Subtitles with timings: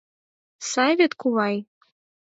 [0.69, 1.55] Сай вет, кувай?